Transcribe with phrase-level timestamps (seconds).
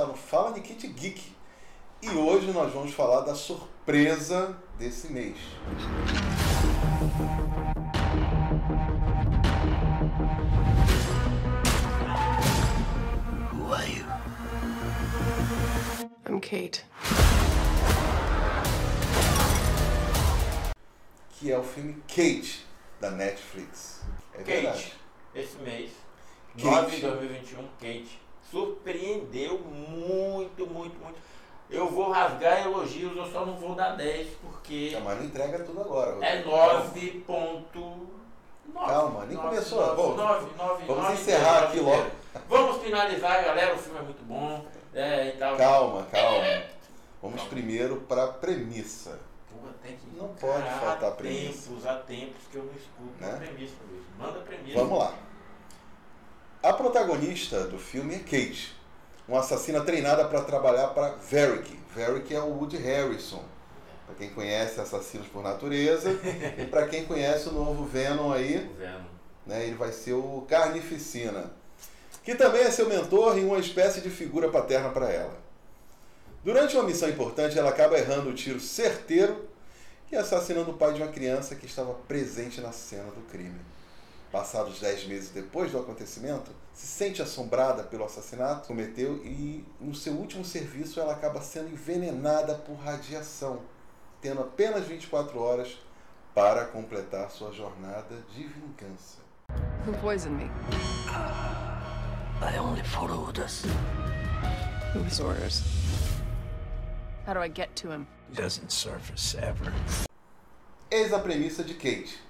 [0.00, 1.36] está no Fala Nikit Geek.
[2.00, 5.36] E hoje nós vamos falar da surpresa desse mês.
[13.52, 14.06] Who are you?
[16.26, 16.82] I'm Kate.
[21.32, 22.64] Que é o filme Kate,
[22.98, 24.00] da Netflix.
[24.32, 24.92] É Kate, verdade.
[25.34, 25.90] esse mês,
[26.54, 26.64] Kate.
[26.64, 31.18] 9 de 2021, Kate, surpreendeu muito, muito, muito.
[31.68, 35.80] Eu vou rasgar elogios, eu só não vou dar 10, porque mas não entrega tudo
[35.80, 36.24] agora.
[36.24, 37.24] é Rodrigo.
[37.32, 38.06] 9.9.
[38.86, 39.80] Calma, nem começou.
[39.80, 41.90] 9, Bom, 9, 9, vamos 9, encerrar 9, aqui 9.
[41.96, 42.10] logo.
[42.48, 43.74] Vamos finalizar, galera.
[43.74, 44.64] O filme é muito bom.
[44.94, 45.56] É, e tal.
[45.56, 46.62] Calma, calma.
[47.22, 49.18] Vamos primeiro para a premissa.
[49.50, 51.68] Pô, tem que Não pode faltar há premissa.
[51.70, 53.32] tempos, há tempos que eu não escuto Né?
[53.32, 54.04] a premissa, Luiz.
[54.18, 54.78] Manda a premissa.
[54.78, 55.14] Vamos lá.
[56.62, 58.76] A protagonista do filme é Kate,
[59.26, 61.74] uma assassina treinada para trabalhar para Varric.
[61.96, 63.42] Varric é o Woody Harrison.
[64.04, 66.10] Para quem conhece Assassinos por Natureza
[66.58, 69.04] e para quem conhece o novo Venom aí, Venom.
[69.46, 71.50] né, ele vai ser o Carnificina,
[72.22, 75.38] que também é seu mentor e uma espécie de figura paterna para ela.
[76.44, 79.48] Durante uma missão importante, ela acaba errando o tiro certeiro
[80.12, 83.60] e assassinando o pai de uma criança que estava presente na cena do crime.
[84.30, 89.92] Passados dez meses depois do acontecimento, se sente assombrada pelo assassinato que cometeu e, no
[89.92, 93.60] seu último serviço, ela acaba sendo envenenada por radiação,
[94.20, 95.76] tendo apenas 24 horas
[96.32, 99.18] para completar sua jornada de vingança.
[99.84, 100.48] Who poisoned me?
[102.40, 103.64] I only follow orders.
[104.94, 105.62] Whose orders?
[107.26, 108.06] How do I get to him?
[108.30, 109.72] He doesn't surface ever.
[110.88, 112.20] Eis a premissa de Kate.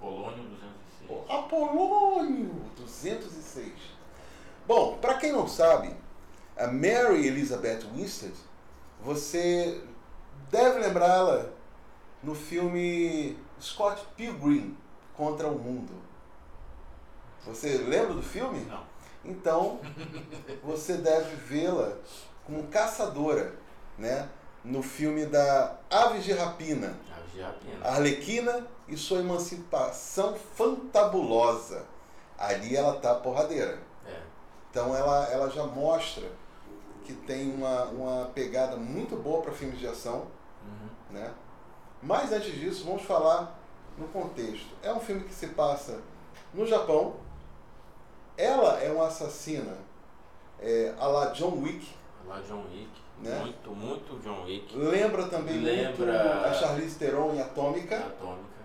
[0.00, 0.45] Polônio 206.
[1.46, 3.72] Apolônio 206.
[4.66, 5.94] Bom, para quem não sabe,
[6.56, 8.34] a Mary Elizabeth Winstead,
[9.00, 9.80] você
[10.50, 11.46] deve lembrá-la
[12.20, 14.76] no filme Scott Pilgrim
[15.14, 15.92] contra o Mundo.
[17.44, 18.64] Você lembra do filme?
[18.64, 18.82] Não.
[19.24, 19.78] Então,
[20.64, 21.92] você deve vê-la
[22.44, 23.54] como caçadora,
[23.96, 24.28] né?
[24.66, 26.98] No filme da Aves de Rapina.
[27.16, 27.86] A Giapina.
[27.86, 31.84] Arlequina e sua emancipação fantabulosa.
[32.36, 33.78] Ali ela tá porradeira.
[34.04, 34.20] É.
[34.70, 36.26] Então ela, ela já mostra
[37.04, 40.26] que tem uma, uma pegada muito boa para filmes de ação.
[40.64, 40.88] Uhum.
[41.10, 41.32] Né?
[42.02, 43.56] Mas antes disso, vamos falar
[43.96, 44.74] no contexto.
[44.82, 46.00] É um filme que se passa
[46.52, 47.14] no Japão.
[48.36, 49.78] Ela é uma assassina
[50.60, 51.94] é, a la John Wick.
[52.26, 52.90] Lá John Wick.
[53.20, 53.38] Né?
[53.40, 54.76] Muito, muito John Wick.
[54.76, 57.96] Lembra também Lembra- muito a Charlize Theron em Atômica.
[57.98, 58.56] Atômica.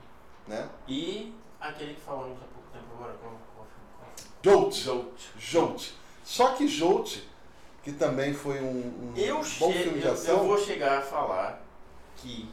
[0.48, 0.68] Né?
[0.88, 3.14] E aquele que falamos há pouco tempo agora.
[3.22, 3.90] Qual, qual filme?
[4.42, 4.62] Qual?
[4.72, 4.76] Jolt.
[4.76, 5.22] Jolt.
[5.38, 5.90] Jolt.
[6.24, 7.20] Só que Jolt,
[7.84, 10.38] que também foi um, um Eu, bom filme de eu, ação.
[10.40, 11.64] eu vou chegar a falar
[12.18, 12.50] que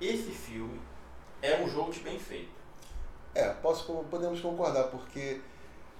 [0.00, 0.80] esse filme
[1.42, 2.52] é um Jolt bem feito.
[3.34, 5.40] É, posso, podemos concordar, porque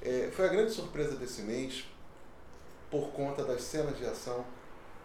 [0.01, 1.85] é, foi a grande surpresa desse mês,
[2.95, 4.45] por conta das cenas de ação,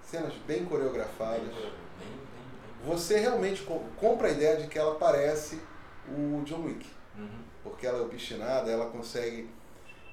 [0.03, 1.41] cenas bem coreografadas.
[1.41, 2.85] Bem, bem, bem.
[2.85, 5.59] Você realmente co- compra a ideia de que ela parece
[6.07, 6.85] o John Wick,
[7.17, 7.39] Uhum.
[7.63, 9.49] porque ela é obstinada, ela consegue,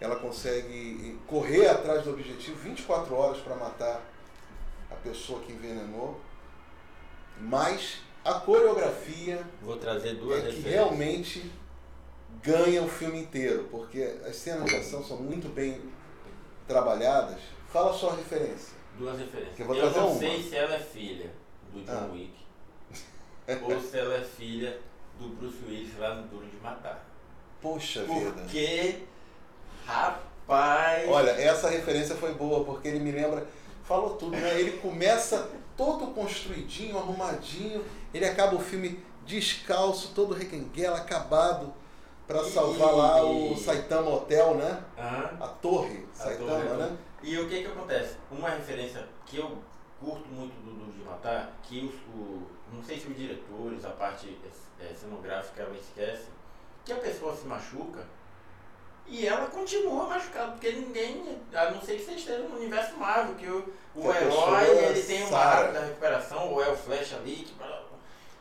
[0.00, 4.00] ela consegue correr atrás do objetivo 24 horas para matar
[4.91, 6.19] a pessoa que envenenou,
[7.38, 11.53] mas a coreografia Vou trazer duas é que realmente
[12.43, 15.78] ganha o filme inteiro, porque as cenas de ação são muito bem
[16.66, 17.41] trabalhadas.
[17.72, 18.75] Fala só a referência.
[18.99, 19.59] Duas referências.
[19.59, 20.19] Eu eu não uma.
[20.19, 21.31] sei se ela é filha
[21.72, 22.10] do John Ah.
[22.12, 22.32] Wick
[23.62, 24.78] ou se ela é filha
[25.19, 27.05] do Bruce Willis lá no Duro de Matar.
[27.60, 28.32] Poxa vida.
[28.32, 29.03] Porque,
[29.84, 31.09] rapaz.
[31.09, 33.47] Olha, essa referência foi boa, porque ele me lembra.
[33.84, 34.59] Falou tudo, né?
[34.60, 41.73] Ele começa todo construidinho, arrumadinho, ele acaba o filme descalço, todo requenguela, acabado,
[42.26, 44.82] para salvar lá o Saitama Hotel, né?
[44.96, 46.96] A torre A Saitama, torre, né?
[47.23, 48.17] E o que que acontece?
[48.31, 49.59] Uma referência que eu
[49.99, 53.91] curto muito do Duro de Matar, que os, o, não sei se os diretores, a
[53.91, 54.39] parte
[54.81, 56.27] eh, cenográfica, ela esquece,
[56.85, 58.05] que a pessoa se machuca
[59.07, 63.35] e ela continua machucada, porque ninguém, a não ser que você esteja no universo Marvel,
[63.37, 65.61] que o, o Que herói ele tem uma sara.
[65.63, 67.55] rápida recuperação, ou é o Flash ali, que,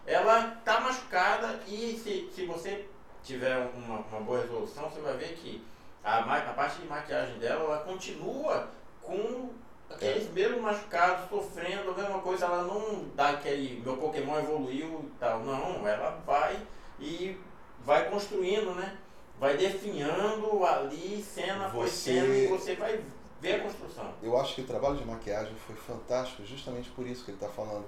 [0.07, 2.85] ela tá machucada e se, se você
[3.23, 5.63] tiver uma, uma boa resolução, você vai ver que
[6.05, 8.69] a, a parte de maquiagem dela, ela continua
[9.01, 9.49] com
[9.89, 15.19] aqueles mesmos machucados, sofrendo, a mesma coisa, ela não dá aquele, meu Pokémon evoluiu e
[15.19, 16.59] tal, não, ela vai
[16.99, 17.37] e
[17.83, 18.97] vai construindo, né?
[19.39, 23.03] Vai definhando ali, cena por cena, e você vai
[23.41, 24.13] vê a construção.
[24.23, 27.49] Eu acho que o trabalho de maquiagem foi fantástico, justamente por isso que ele está
[27.49, 27.85] falando.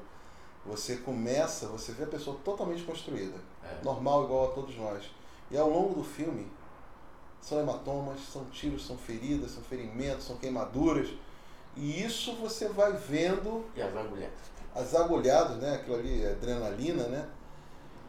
[0.66, 3.84] Você começa, você vê a pessoa totalmente construída, É.
[3.84, 5.10] normal igual a todos nós.
[5.50, 6.52] E ao longo do filme,
[7.42, 11.08] são hematomas, são tiros, são feridas, são ferimentos, são queimaduras.
[11.76, 14.30] E isso você vai vendo E as agulhas.
[14.76, 15.76] as agulhadas, né?
[15.76, 17.28] Aquilo ali, é adrenalina, né?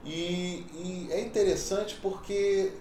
[0.05, 2.73] E, e é interessante porque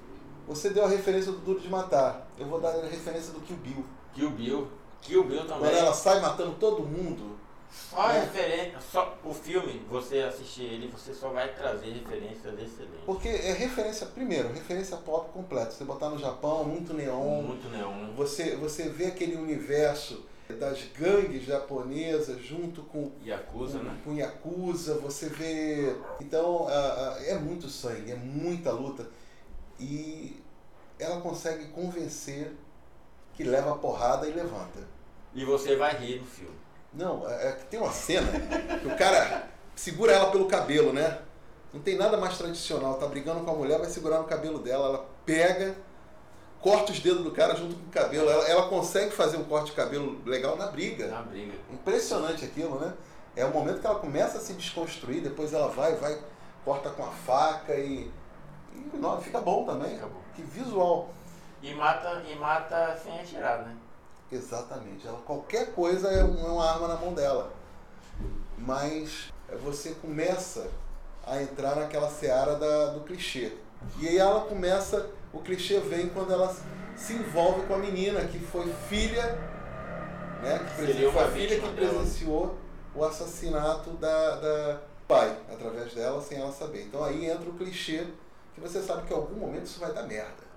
[0.47, 2.27] você deu a referência do Duro de Matar.
[2.37, 3.85] Eu vou dar a referência do Kill Bill.
[4.13, 4.67] Kill Bill.
[5.01, 5.59] Kill Bill também.
[5.59, 7.37] Quando ela sai matando todo mundo.
[7.71, 8.21] Só É.
[8.21, 13.05] referência, só o filme, você assistir ele, você só vai trazer referências excelentes.
[13.05, 15.71] Porque é referência, primeiro, referência pop completa.
[15.71, 17.41] Você botar no Japão, muito neon.
[17.43, 18.13] Muito neon.
[18.15, 20.25] Você, você vê aquele universo
[20.59, 23.97] das gangues japonesas junto com Yakuza, né?
[24.03, 25.95] com Yakuza, você vê.
[26.21, 29.07] Então, é muito sangue, é muita luta.
[29.79, 30.41] E
[30.97, 32.53] ela consegue convencer
[33.33, 34.79] que leva porrada e levanta.
[35.35, 36.55] E você vai rir no filme.
[36.97, 38.27] Não, é é que tem uma cena
[38.81, 41.19] que o cara segura ela pelo cabelo, né?
[41.71, 42.95] Não tem nada mais tradicional.
[42.95, 44.87] Tá brigando com a mulher, vai segurar no cabelo dela.
[44.87, 45.75] Ela pega,
[46.59, 48.27] corta os dedos do cara junto com o cabelo.
[48.27, 51.07] Ela, ela consegue fazer um corte de cabelo legal na briga.
[51.07, 51.53] Na briga.
[51.71, 52.93] Impressionante aquilo, né?
[53.35, 56.17] É o momento que ela começa a se desconstruir, depois ela vai, vai,
[56.65, 58.11] corta com a faca e.
[58.73, 59.91] e não, fica bom também.
[59.91, 60.21] Fica bom.
[60.35, 61.09] Que visual.
[61.61, 63.75] E mata, e mata sem atirar, né?
[64.31, 65.07] Exatamente.
[65.07, 67.51] Ela, qualquer coisa é é uma arma na mão dela.
[68.57, 69.31] Mas
[69.63, 70.67] você começa
[71.25, 73.51] a entrar naquela seara da, do clichê.
[73.99, 76.55] E aí ela começa, o clichê vem quando ela
[76.95, 79.37] se envolve com a menina que foi filha,
[80.41, 80.59] né?
[80.59, 82.57] Que Seria foi a uma filha que presenciou
[82.95, 86.83] o assassinato da, da pai, através dela, sem ela saber.
[86.83, 88.07] Então aí entra o clichê
[88.55, 90.47] que você sabe que em algum momento isso vai dar merda.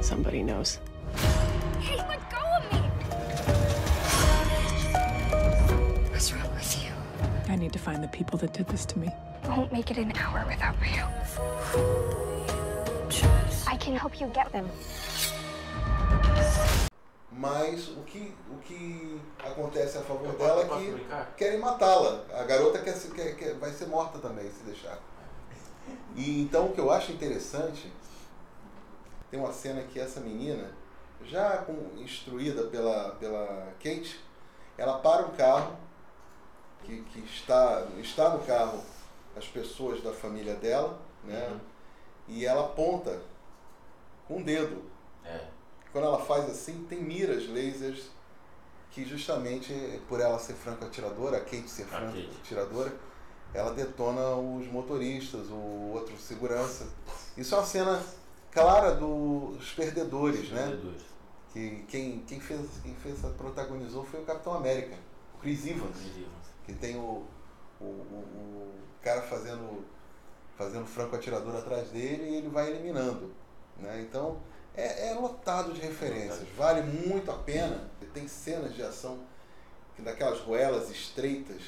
[0.00, 0.80] Somebody knows.
[1.82, 2.80] Hey, let go of me!
[6.10, 6.92] What's wrong with you?
[7.52, 9.08] I need to find the people that did this to me.
[9.48, 11.04] Won't make it an hour without you.
[13.66, 14.68] I can help you get them.
[17.32, 21.34] Mas o que, o que acontece a favor dela é que brincar?
[21.36, 22.22] querem matá-la.
[22.38, 24.98] A garota quer, se- quer, quer- vai ser morta também, se deixar.
[26.14, 27.92] E então o que eu acho interessante,
[29.28, 30.70] tem uma cena que essa menina,
[31.24, 34.20] já com- instruída pela, pela Kate,
[34.76, 35.76] ela para um carro,
[36.84, 38.82] que, que está, está no carro
[39.36, 41.48] as pessoas da família dela, né?
[41.50, 41.60] Uhum.
[42.28, 43.20] E ela aponta
[44.26, 44.82] com o dedo
[45.24, 45.46] É.
[45.92, 48.10] quando ela faz assim, tem miras lasers
[48.90, 49.72] que justamente
[50.08, 52.92] por ela ser franco atiradora, a Kate ser franco atiradora,
[53.54, 56.86] ela detona os motoristas, o outro segurança.
[57.36, 58.02] Isso é uma cena
[58.50, 60.66] clara dos perdedores, né?
[60.68, 61.02] Perdedores.
[61.52, 64.96] Que quem, quem fez, quem fez, protagonizou foi o Capitão América,
[65.34, 65.96] o Chris Evans,
[66.64, 67.26] que tem o,
[67.80, 68.72] o, o, o
[69.02, 69.84] cara fazendo,
[70.56, 73.34] fazendo franco atirador atrás dele e ele vai eliminando.
[73.76, 74.00] Né?
[74.00, 74.40] Então
[74.74, 77.90] é, é lotado de referências, vale muito a pena.
[78.14, 79.20] Tem cenas de ação
[79.94, 81.62] que daquelas ruelas estreitas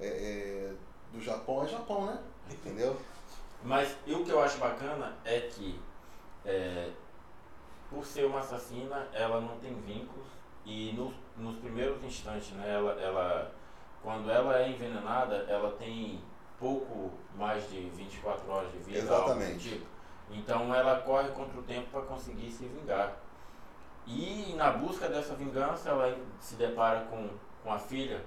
[0.00, 0.72] é, é,
[1.12, 2.18] do Japão, é Japão, né?
[2.50, 2.96] Entendeu?
[3.62, 5.78] Mas e o que eu acho bacana é que,
[6.44, 6.90] é,
[7.90, 10.26] por ser uma assassina, ela não tem vínculos
[10.64, 13.52] e no- nos primeiros instantes, né, ela, ela,
[14.02, 16.20] quando ela é envenenada, ela tem
[16.58, 19.00] pouco mais de 24 horas de vida.
[19.14, 19.68] algo do Exatamente.
[19.70, 19.86] tipo.
[20.30, 23.16] Então ela corre contra o tempo para conseguir se vingar.
[24.06, 27.28] E na busca dessa vingança, ela se depara com,
[27.62, 28.24] com a filha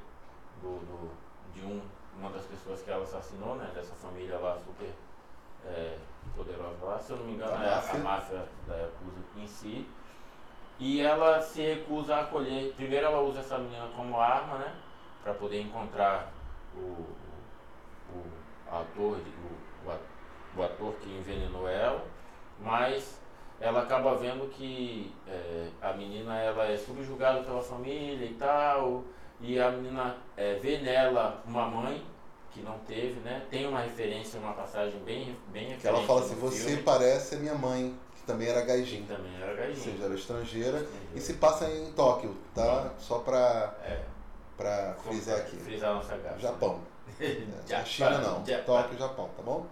[0.61, 1.11] do, do-
[1.53, 1.81] de um,
[2.17, 3.71] uma das pessoas que ela assassinou, né?
[3.73, 4.89] Dessa família lá super
[5.65, 5.97] é,
[6.35, 6.99] poderosa lá.
[6.99, 7.99] Se eu não me engano, Da é a- máfia.
[7.99, 9.87] a máfia da Yakuza em si.
[10.79, 12.73] E ela se recusa a acolher.
[12.75, 14.75] Primeiro ela usa essa menina como arma, né?
[15.23, 16.31] Pra poder encontrar
[16.75, 17.05] o,
[18.11, 18.25] o,
[18.71, 19.17] ator,
[19.85, 19.97] o, a-
[20.57, 22.03] o ator que envenenou ela.
[22.59, 23.21] Mas
[23.59, 29.03] ela acaba vendo que é, a menina ela é subjugada pela família e tal,
[29.39, 32.03] e a menina é, vê nela uma mãe
[32.53, 33.45] que não teve, né?
[33.49, 37.39] Tem uma referência, uma passagem bem, bem Que ela fala assim, você filme, parece a
[37.39, 39.03] minha mãe, que também era que gaijin.
[39.05, 39.81] também era Ou gaijin.
[39.81, 40.77] seja, era estrangeira.
[40.79, 41.09] Estrangeira.
[41.15, 42.91] E se passa em Tóquio, tá?
[42.99, 44.03] Só pra, É,
[44.55, 45.57] pra frisar aqui.
[45.57, 46.39] Frisar a nossa gafa.
[46.39, 46.79] Japão.
[47.67, 48.45] Japão, A China não.
[48.45, 48.65] Japão.
[48.81, 49.65] Tóquio, Japão, tá bom?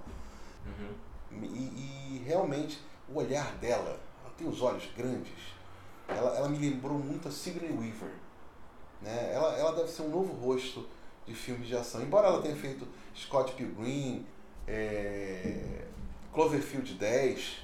[0.66, 1.44] Uhum.
[1.44, 5.32] E, e realmente o olhar dela, ela tem os olhos grandes.
[6.08, 8.12] Ela, ela me lembrou muito a Sigourney Weaver.
[9.02, 9.32] Né?
[9.34, 10.86] Ela, ela deve ser um novo rosto
[11.26, 12.02] de filmes de ação.
[12.02, 14.26] Embora ela tenha feito Scott Pilgrim,
[14.68, 15.86] é,
[16.34, 17.58] Cloverfield 10,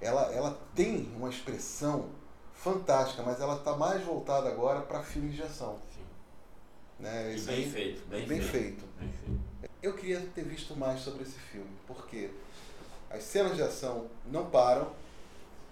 [0.00, 2.08] ela, ela tem uma expressão
[2.54, 5.78] fantástica, mas ela está mais voltada agora para filmes de ação.
[5.94, 6.02] Sim.
[6.98, 7.34] Né?
[7.36, 8.50] E bem aí- feito, bem, bem feito.
[8.50, 8.84] feito.
[8.98, 9.40] Bem feito.
[9.82, 12.30] Eu queria ter visto mais sobre esse filme, porque
[13.08, 14.92] as cenas de ação não param,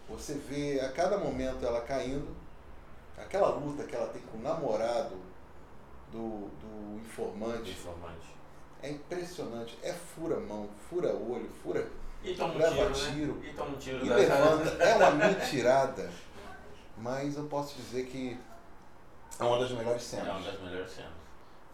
[0.09, 2.35] você vê a cada momento ela caindo,
[3.19, 5.15] aquela luta que ela tem com o namorado
[6.13, 8.35] do, do informante Informante.
[8.83, 11.87] é impressionante, é fura mão, fura olho, fura
[12.25, 13.35] E toma um Leva tiro, tiro.
[13.35, 13.49] né?
[13.49, 16.11] E toma um tiro e levanta, é uma mentirada,
[16.97, 18.39] mas eu posso dizer que
[19.39, 20.45] é uma das melhores É uma cenas.
[20.47, 21.13] das melhores cenas.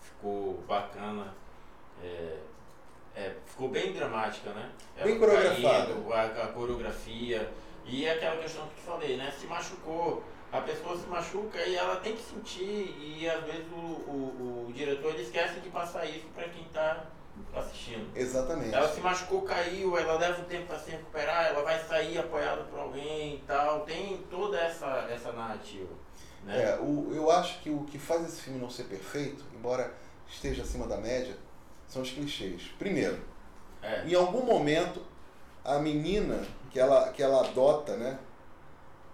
[0.00, 1.32] Ficou bacana.
[2.02, 2.38] é,
[3.16, 4.70] é, ficou bem dramática, né?
[4.96, 5.94] Ela Bem coreografada.
[6.12, 7.50] a, a coreografia.
[7.86, 9.30] E é aquela questão que eu te falei, né?
[9.30, 10.22] Se machucou.
[10.54, 12.96] A pessoa se machuca e ela tem que sentir.
[13.00, 17.06] E às vezes o, o, o diretor ele esquece de passar isso para quem está
[17.52, 18.16] assistindo.
[18.16, 18.72] Exatamente.
[18.72, 22.62] Ela se machucou, caiu, ela leva um tempo para se recuperar, ela vai sair apoiada
[22.64, 23.80] por alguém e tal.
[23.80, 25.90] Tem toda essa, essa narrativa.
[26.44, 26.62] Né?
[26.62, 29.92] É, o, eu acho que o que faz esse filme não ser perfeito, embora
[30.28, 31.36] esteja acima da média,
[31.88, 32.62] são os clichês.
[32.78, 33.18] Primeiro,
[33.82, 34.04] É.
[34.06, 35.02] em algum momento,
[35.64, 38.18] a menina que ela, que ela adota, né?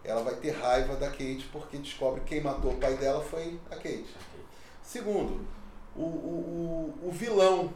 [0.04, 3.59] Ela vai ter raiva da Kate porque descobre que quem matou o pai dela foi
[3.71, 4.07] a Kate.
[4.83, 5.47] Segundo,
[5.95, 7.73] o, o, o, o vilão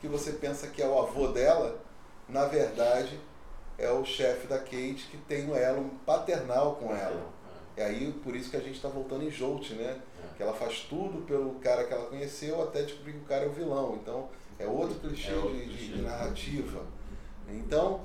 [0.00, 1.78] que você pensa que é o avô dela,
[2.28, 3.18] na verdade
[3.76, 7.28] é o chefe da Kate que tem o elo paternal com ela.
[7.76, 10.00] E aí, por isso que a gente está voltando em Jolt, né?
[10.24, 10.36] É.
[10.36, 13.46] Que ela faz tudo pelo cara que ela conheceu até descobrir que o cara é
[13.46, 13.96] o vilão.
[14.02, 15.92] Então, é outro clichê, É outro de, de- clichê.
[15.92, 16.82] de narrativa.
[17.48, 18.00] Então,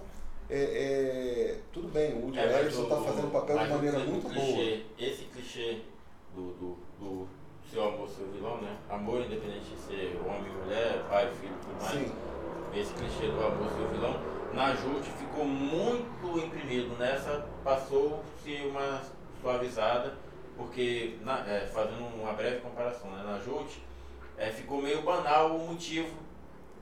[0.55, 4.29] é, é, tudo bem, o Woody É, Harrelson está fazendo o papel de maneira muito
[4.29, 5.77] clichê, Esse clichê
[6.35, 7.27] do, do, do
[7.71, 8.77] seu amor, seu vilão, né?
[8.89, 11.83] Amor independente de ser homem, mulher, pai, filho, tudo boa.
[11.89, 11.91] mais.
[12.07, 12.11] Sim,
[12.75, 14.15] Esse clichê do amor, seu vilão,
[14.53, 16.95] na Jute ficou muito imprimido.
[16.99, 19.01] Nessa passou-se uma
[19.41, 20.13] suavizada,
[20.55, 23.23] porque, na- é, fazendo uma breve comparação, né?
[23.23, 23.83] Na Jute
[24.37, 26.09] é, ficou meio banal o motivo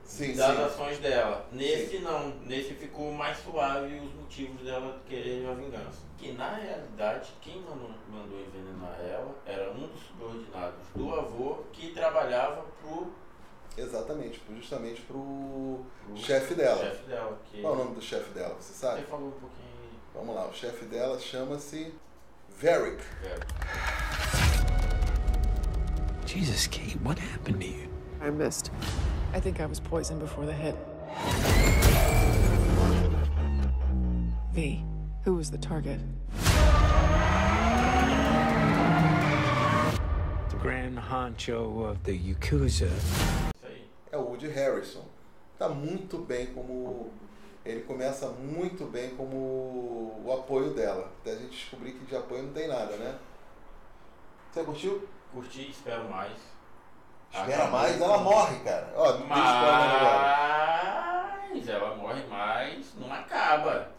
[0.04, 0.62] sim, das sim.
[0.62, 1.46] ações dela.
[1.52, 6.00] Nesse não, nesse ficou mais suave os motivos dela querer a vingança.
[6.18, 11.90] Que na realidade quem mandou, mandou envenenar ela era um dos subordinados do avô que
[11.92, 13.12] trabalhava pro,
[13.76, 16.78] Exatamente, justamente pro pro chefe dela.
[16.84, 17.38] chefe dela.
[17.50, 19.00] Que Qual é o nome do chefe dela, você sabe?
[19.00, 19.62] Você falou um pouquinho.
[20.14, 21.92] Vamos lá, o chefe dela chama-se
[22.60, 23.02] Varric.
[26.26, 27.88] Jesus, Kate, what happened to you?
[28.20, 28.70] I missed.
[29.34, 30.76] I think I was poisoned before the hit.
[34.52, 34.84] V,
[35.24, 36.00] who was the target?
[40.50, 42.90] The Grand Honcho of the Yakuza.
[44.12, 45.06] É o Woody Harrison.
[45.58, 47.10] Tá muito bem como.
[47.64, 51.10] Ele começa muito bem como o apoio dela.
[51.22, 53.18] Até a gente descobrir que de apoio não tem nada, né?
[54.50, 55.08] Você curtiu?
[55.32, 56.51] Curti, espero mais.
[57.32, 57.70] Espera Acabou.
[57.80, 58.92] mais, ela morre, cara.
[58.94, 59.22] Ó, agora.
[61.54, 63.90] Mas ela morre mais, não acaba.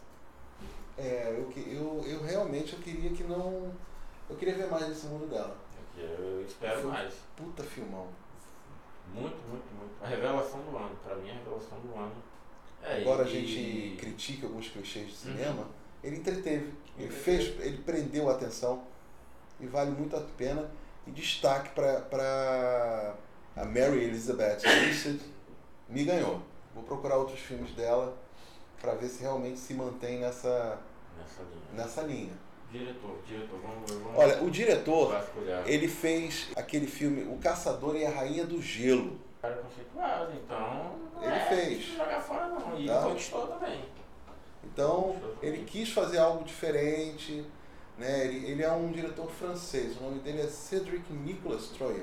[0.96, 3.72] É, eu, eu, eu realmente eu queria que não.
[4.30, 5.56] Eu queria ver mais desse mundo dela.
[5.96, 7.14] Eu espero Foi- mais.
[7.36, 8.06] Puta filmão.
[9.12, 9.94] Muito, muito, muito.
[10.02, 12.12] A revelação do ano, pra mim é a revelação do ano.
[12.82, 15.66] É, Embora a e- gente critique alguns clichês de cinema,
[16.02, 16.72] ele entreteve.
[16.96, 17.20] Ele Entreteve.
[17.20, 18.82] fez, ele prendeu a atenção
[19.60, 20.70] e vale muito a pena.
[21.06, 23.14] E destaque para
[23.56, 25.20] a Mary Elizabeth Winstead
[25.88, 26.40] me ganhou.
[26.74, 28.16] Vou procurar outros filmes dela
[28.80, 30.78] para ver se realmente se mantém nessa,
[31.18, 31.62] Nessa linha.
[31.84, 32.32] nessa linha.
[32.70, 35.62] Diretor, diretor, vamos, vamos Olha, o diretor, vasculhar.
[35.68, 39.16] ele fez aquele filme O Caçador e a Rainha do Gelo.
[39.40, 40.98] cara conceituado, então.
[41.14, 41.68] não Ele é fez.
[41.78, 42.80] difícil jogar fora não.
[42.80, 43.02] E Tá.
[43.02, 43.84] conquistou também.
[44.64, 47.46] Então, ele quis fazer algo diferente.
[47.96, 48.24] Né?
[48.26, 49.96] Ele, ele é um diretor francês.
[49.98, 52.02] O nome dele é Cédric Nicolas Troyan.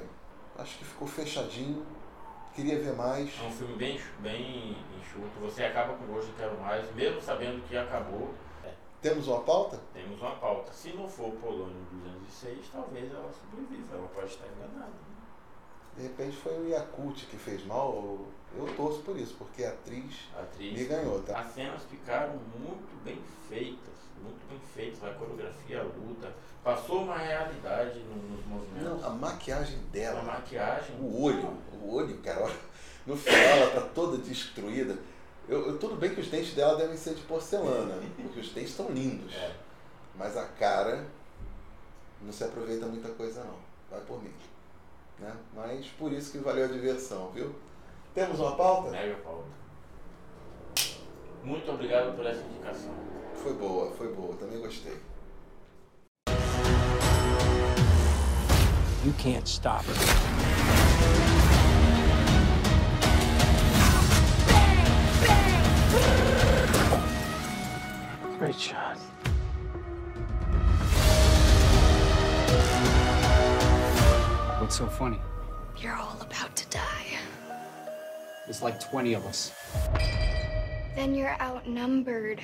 [0.57, 1.85] Acho que ficou fechadinho.
[2.53, 3.31] Queria ver mais.
[3.41, 5.39] É um filme bem, bem enxuto.
[5.41, 8.33] Você acaba com gosto de quero mais, mesmo sabendo que acabou.
[9.01, 9.79] Temos uma pauta?
[9.93, 10.71] Temos uma pauta.
[10.71, 13.95] Se não for Polônio 206, talvez ela sobreviva.
[13.95, 14.93] Ela pode estar enganada.
[15.95, 18.19] De repente foi o Yakult que fez mal.
[18.57, 20.73] Eu, torço por isso, porque a atriz A atriz.
[20.77, 21.39] me ganhou, tá?
[21.39, 23.17] As cenas ficaram muito bem
[23.47, 26.33] feitas, muito bem feitas, a coreografia, a luta.
[26.63, 29.01] Passou uma realidade no- nos movimentos.
[29.01, 30.95] Não, a maquiagem a dela, maquiagem.
[30.99, 32.51] o olho, o olho, cara,
[33.05, 34.97] no final ela tá toda destruída.
[35.47, 38.71] Eu, eu- tudo bem que os dentes dela devem ser de porcelana, porque os dentes
[38.71, 39.33] estão lindos.
[39.33, 39.55] É.
[40.15, 41.07] Mas a cara
[42.21, 43.57] não se aproveita muita coisa não.
[43.89, 44.33] Vai por mim.
[45.21, 45.33] Né?
[45.55, 47.53] Mas por isso que valeu a diversão, viu?
[48.13, 48.89] Temos uma pauta?
[48.89, 49.45] Mega pauta.
[51.43, 52.91] Muito obrigado por essa indicação.
[53.35, 54.97] Foi boa, foi boa, também gostei.
[59.03, 59.95] You can't stop her.
[68.37, 68.90] Great shot.
[74.71, 75.19] What's so funny?
[75.79, 77.19] You're all about to die.
[78.45, 79.51] There's like 20 of us.
[80.95, 82.39] Then you're outnumbered.